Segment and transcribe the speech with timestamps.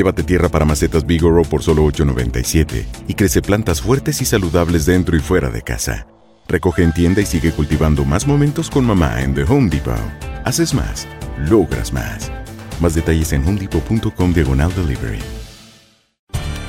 [0.00, 5.14] Llévate tierra para macetas Bigoro por solo $8.97 y crece plantas fuertes y saludables dentro
[5.14, 6.06] y fuera de casa.
[6.48, 9.94] Recoge en tienda y sigue cultivando más momentos con mamá en The Home Depot.
[10.46, 11.06] Haces más,
[11.50, 12.32] logras más.
[12.80, 15.20] Más detalles en homedepot.com diagonal delivery.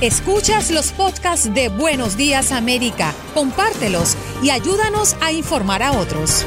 [0.02, 6.46] Escuchas los podcasts de Buenos Días América, compártelos y ayúdanos a informar a otros.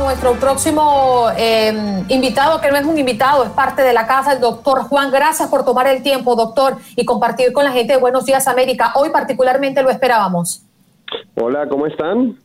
[0.00, 4.40] Nuestro próximo eh, invitado, que no es un invitado, es parte de la casa, el
[4.40, 5.10] doctor Juan.
[5.10, 8.92] Gracias por tomar el tiempo, doctor, y compartir con la gente de Buenos Días América.
[8.94, 10.62] Hoy particularmente lo esperábamos.
[11.38, 12.38] Hola, ¿cómo están?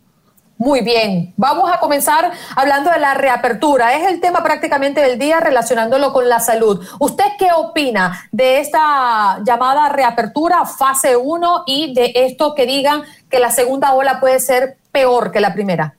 [0.58, 3.96] Muy bien, vamos a comenzar hablando de la reapertura.
[3.96, 6.86] Es el tema prácticamente del día relacionándolo con la salud.
[7.00, 13.40] ¿Usted qué opina de esta llamada reapertura fase 1 y de esto que digan que
[13.40, 15.96] la segunda ola puede ser peor que la primera?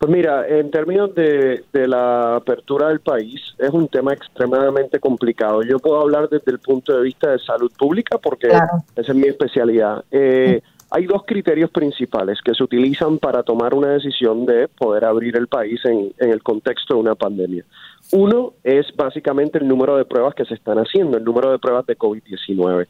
[0.00, 5.62] Pues mira, en términos de, de, la apertura del país, es un tema extremadamente complicado.
[5.62, 8.82] Yo puedo hablar desde el punto de vista de salud pública porque claro.
[8.96, 10.02] esa es mi especialidad.
[10.10, 15.36] Eh, hay dos criterios principales que se utilizan para tomar una decisión de poder abrir
[15.36, 17.66] el país en, en el contexto de una pandemia.
[18.12, 21.84] Uno es básicamente el número de pruebas que se están haciendo, el número de pruebas
[21.84, 22.86] de COVID-19.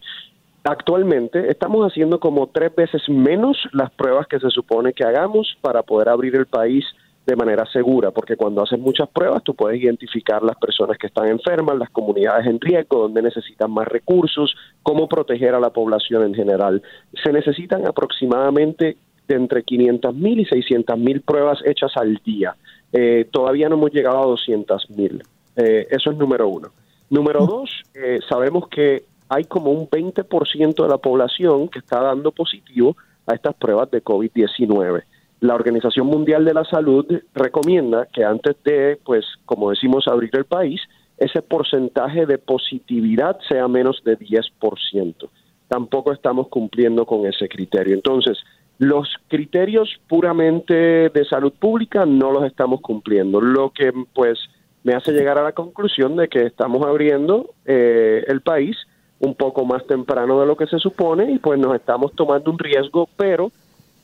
[0.62, 5.82] Actualmente estamos haciendo como tres veces menos las pruebas que se supone que hagamos para
[5.82, 6.84] poder abrir el país
[7.26, 11.28] de manera segura, porque cuando haces muchas pruebas tú puedes identificar las personas que están
[11.28, 16.34] enfermas, las comunidades en riesgo, donde necesitan más recursos, cómo proteger a la población en
[16.34, 16.82] general.
[17.22, 18.96] Se necesitan aproximadamente
[19.28, 22.56] de entre 500 mil y 600 mil pruebas hechas al día.
[22.92, 25.22] Eh, todavía no hemos llegado a 200 mil.
[25.56, 26.68] Eh, eso es número uno.
[27.10, 32.32] Número dos, eh, sabemos que hay como un 20% de la población que está dando
[32.32, 32.96] positivo
[33.26, 35.04] a estas pruebas de COVID-19.
[35.38, 40.46] La Organización Mundial de la Salud recomienda que antes de, pues, como decimos, abrir el
[40.46, 40.80] país,
[41.16, 45.28] ese porcentaje de positividad sea menos de 10%.
[45.68, 47.94] Tampoco estamos cumpliendo con ese criterio.
[47.94, 48.36] Entonces,
[48.78, 54.40] los criterios puramente de salud pública no los estamos cumpliendo, lo que pues
[54.82, 58.76] me hace llegar a la conclusión de que estamos abriendo eh, el país
[59.20, 62.58] un poco más temprano de lo que se supone y pues nos estamos tomando un
[62.58, 63.52] riesgo, pero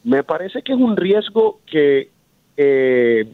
[0.04, 2.10] me parece que es un riesgo que,
[2.56, 3.26] eh,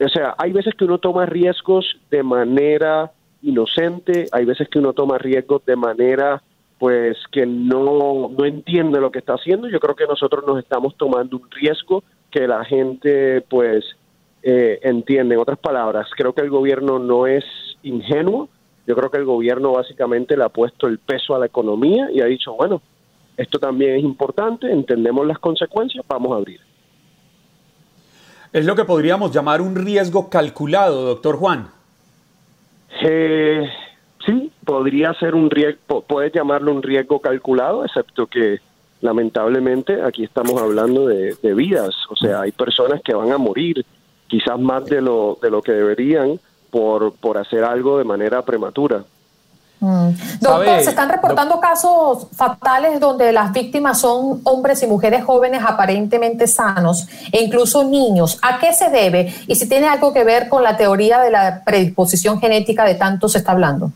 [0.00, 4.92] o sea, hay veces que uno toma riesgos de manera inocente, hay veces que uno
[4.92, 6.42] toma riesgos de manera
[6.78, 9.68] pues que no, no entiende lo que está haciendo.
[9.68, 13.84] Yo creo que nosotros nos estamos tomando un riesgo que la gente pues
[14.42, 15.34] eh, entiende.
[15.34, 17.44] En otras palabras, creo que el gobierno no es
[17.82, 18.48] ingenuo,
[18.88, 22.22] yo creo que el gobierno básicamente le ha puesto el peso a la economía y
[22.22, 22.80] ha dicho, bueno,
[23.36, 26.58] esto también es importante, entendemos las consecuencias, vamos a abrir.
[28.50, 31.68] Es lo que podríamos llamar un riesgo calculado, doctor Juan.
[33.02, 33.68] Eh,
[34.24, 38.58] sí, podría ser un riesgo, puedes llamarlo un riesgo calculado, excepto que
[39.02, 43.84] lamentablemente aquí estamos hablando de, de vidas, o sea, hay personas que van a morir,
[44.28, 49.04] quizás más de lo, de lo que deberían, por, por hacer algo de manera prematura.
[49.80, 50.10] Mm.
[50.40, 56.48] Doctor, se están reportando casos fatales donde las víctimas son hombres y mujeres jóvenes aparentemente
[56.48, 58.38] sanos e incluso niños.
[58.42, 59.32] ¿A qué se debe?
[59.46, 63.28] Y si tiene algo que ver con la teoría de la predisposición genética de tanto
[63.28, 63.92] se está hablando.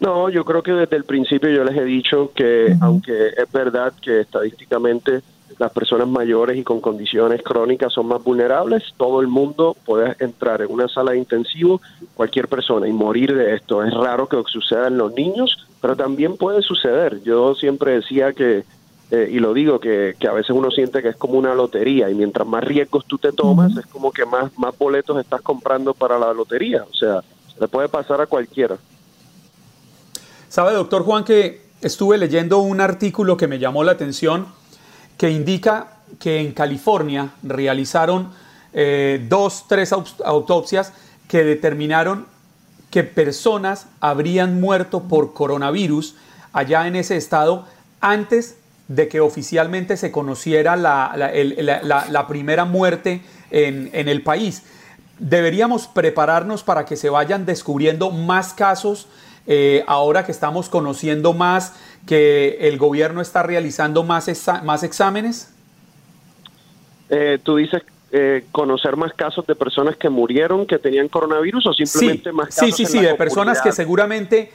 [0.00, 3.92] No, yo creo que desde el principio yo les he dicho que, aunque es verdad
[4.02, 5.22] que estadísticamente
[5.58, 10.62] las personas mayores y con condiciones crónicas son más vulnerables, todo el mundo puede entrar
[10.62, 11.80] en una sala de intensivo,
[12.14, 13.82] cualquier persona, y morir de esto.
[13.84, 17.22] Es raro que suceda en los niños, pero también puede suceder.
[17.22, 18.64] Yo siempre decía que,
[19.10, 22.10] eh, y lo digo, que, que, a veces uno siente que es como una lotería,
[22.10, 25.94] y mientras más riesgos tú te tomas, es como que más, más boletos estás comprando
[25.94, 26.84] para la lotería.
[26.90, 27.22] O sea,
[27.60, 28.76] le puede pasar a cualquiera.
[30.48, 34.46] Sabe, doctor Juan, que estuve leyendo un artículo que me llamó la atención
[35.22, 35.86] que indica
[36.18, 38.32] que en California realizaron
[38.72, 40.92] eh, dos, tres autopsias
[41.28, 42.26] que determinaron
[42.90, 46.16] que personas habrían muerto por coronavirus
[46.52, 47.68] allá en ese estado
[48.00, 48.56] antes
[48.88, 53.22] de que oficialmente se conociera la, la, primera muerte
[53.52, 54.64] en, en, el país.
[55.20, 59.06] Deberíamos prepararnos para que se vayan descubriendo más casos
[59.46, 61.74] eh, ahora que estamos conociendo más,
[62.06, 64.30] que el gobierno está realizando más,
[64.62, 65.52] más exámenes?
[67.10, 71.72] Eh, Tú dices eh, conocer más casos de personas que murieron, que tenían coronavirus o
[71.72, 72.76] simplemente más casos.
[72.76, 74.52] Sí, sí, sí, de personas que seguramente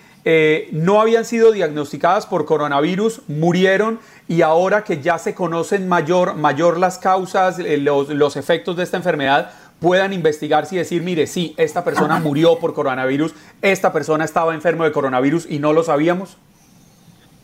[0.72, 6.78] no habían sido diagnosticadas por coronavirus, murieron y ahora que ya se conocen mayor, mayor
[6.78, 11.84] las causas, los, los efectos de esta enfermedad, puedan investigar y decir, mire, sí, esta
[11.84, 16.38] persona murió por coronavirus, esta persona estaba enfermo de coronavirus y no lo sabíamos?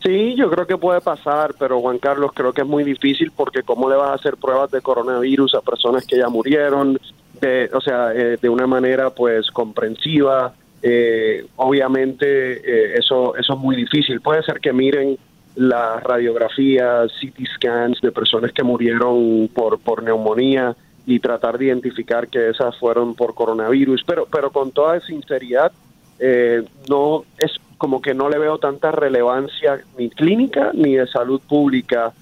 [0.04, 3.64] Sí, yo creo que puede pasar, pero Juan Carlos creo que es muy difícil porque
[3.64, 7.00] cómo le vas a hacer pruebas de coronavirus a personas que ya murieron,
[7.40, 10.54] de, o sea, eh, de una manera pues comprensiva.
[10.82, 14.20] Eh, obviamente eh, eso eso es muy difícil.
[14.20, 15.18] Puede ser que miren
[15.56, 22.28] las radiografías, CT scans de personas que murieron por por neumonía y tratar de identificar
[22.28, 25.72] que esas fueron por coronavirus, pero, pero con toda sinceridad,
[26.20, 31.42] eh, no es como que no le veo tanta relevancia ni clínica ni de salud
[31.42, 32.14] pública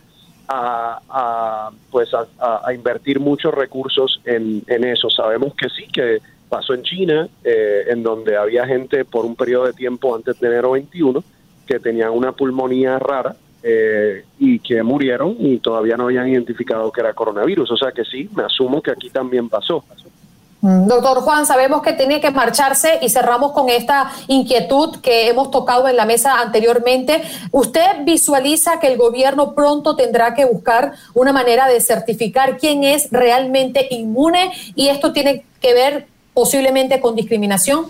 [0.48, 5.10] a, pues a, invertir muchos recursos en, en, eso.
[5.10, 6.20] Sabemos que sí, que
[6.50, 10.48] pasó en China, eh, en donde había gente por un periodo de tiempo antes de
[10.48, 11.24] enero 21
[11.66, 17.02] que tenían una pulmonía rara eh, y que murieron y todavía no habían identificado que
[17.02, 17.72] era coronavirus.
[17.72, 19.84] O sea que sí, me asumo que aquí también pasó.
[20.62, 25.50] Mm, doctor Juan, sabemos que tiene que marcharse y cerramos con esta inquietud que hemos
[25.50, 27.22] tocado en la mesa anteriormente.
[27.52, 33.10] ¿Usted visualiza que el gobierno pronto tendrá que buscar una manera de certificar quién es
[33.12, 37.88] realmente inmune y esto tiene que ver posiblemente con discriminación?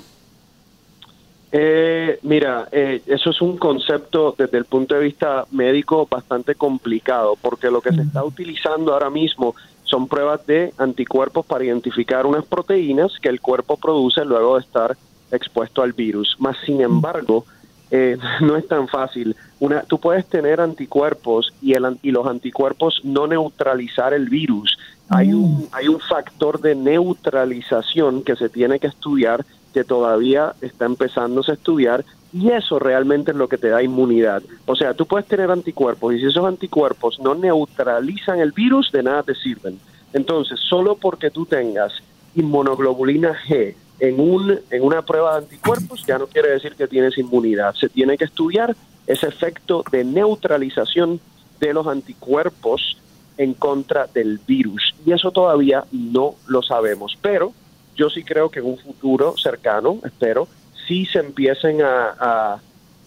[1.54, 7.36] Eh, mira, eh, eso es un concepto desde el punto de vista médico bastante complicado,
[7.42, 9.54] porque lo que se está utilizando ahora mismo
[9.84, 14.96] son pruebas de anticuerpos para identificar unas proteínas que el cuerpo produce luego de estar
[15.32, 16.38] expuesto al virus.
[16.40, 17.46] Más sin embargo,
[17.92, 19.36] eh, no es tan fácil.
[19.60, 24.78] Una, tú puedes tener anticuerpos y, el, y los anticuerpos no neutralizar el virus.
[25.10, 30.86] Hay un, hay un factor de neutralización que se tiene que estudiar que todavía está
[30.86, 34.42] empezándose a estudiar y eso realmente es lo que te da inmunidad.
[34.66, 39.04] O sea, tú puedes tener anticuerpos y si esos anticuerpos no neutralizan el virus, de
[39.04, 39.80] nada te sirven.
[40.14, 41.94] Entonces, solo porque tú tengas
[42.36, 47.18] inmunoglobulina G en, un, en una prueba de anticuerpos, ya no quiere decir que tienes
[47.18, 47.76] inmunidad.
[47.76, 48.76] Se tiene que estudiar
[49.08, 51.20] ese efecto de neutralización
[51.60, 52.98] de los anticuerpos
[53.38, 54.96] en contra del virus.
[55.06, 57.18] Y eso todavía no lo sabemos.
[57.22, 57.54] Pero
[57.96, 60.48] yo sí creo que en un futuro cercano, espero,
[60.88, 62.60] sí se empiecen a,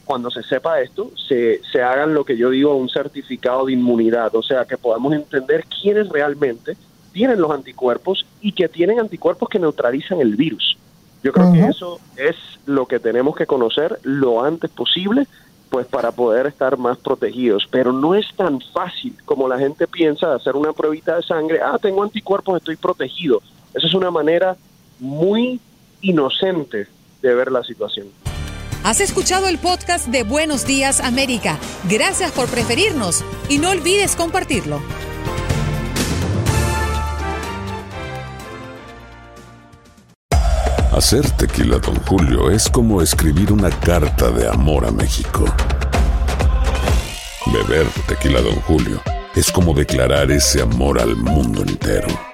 [0.04, 4.34] cuando se sepa esto, se, se hagan lo que yo digo, un certificado de inmunidad,
[4.34, 6.76] o sea, que podamos entender quiénes realmente
[7.12, 10.76] tienen los anticuerpos y que tienen anticuerpos que neutralizan el virus.
[11.22, 12.36] Yo creo que eso es
[12.66, 15.26] lo que tenemos que conocer lo antes posible,
[15.70, 17.66] pues para poder estar más protegidos.
[17.70, 21.60] Pero no es tan fácil como la gente piensa de hacer una pruebita de sangre,
[21.62, 23.40] ah, tengo anticuerpos, estoy protegido.
[23.72, 24.54] Esa es una manera
[24.98, 25.60] muy
[26.00, 26.86] inocente
[27.22, 28.08] de ver la situación.
[28.84, 31.58] Has escuchado el podcast de Buenos Días América.
[31.88, 34.82] Gracias por preferirnos y no olvides compartirlo.
[40.92, 45.44] Hacer tequila, don Julio, es como escribir una carta de amor a México.
[47.46, 49.02] Beber tequila, don Julio,
[49.34, 52.33] es como declarar ese amor al mundo entero.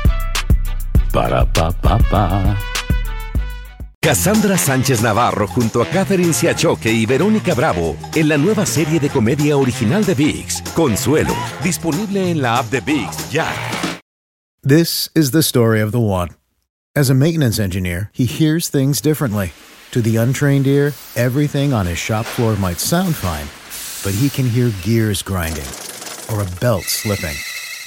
[1.11, 2.57] Para pa pa pa.
[4.01, 9.09] Cassandra Sánchez Navarro junto a Catherine Siachoque y Verónica Bravo en la nueva serie de
[9.09, 13.47] comedia original de Vix, Consuelo, disponible en la app de Vix ya.
[14.63, 16.29] This is the story of the one.
[16.95, 19.51] As a maintenance engineer, he hears things differently.
[19.91, 23.47] To the untrained ear, everything on his shop floor might sound fine,
[24.03, 25.67] but he can hear gears grinding
[26.31, 27.35] or a belt slipping.